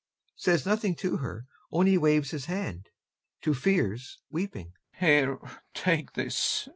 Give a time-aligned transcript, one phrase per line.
[0.35, 2.89] [Says nothing to her, only waves his hand;
[3.43, 5.37] to FIERS, weeping] Here,
[5.75, 6.67] take this....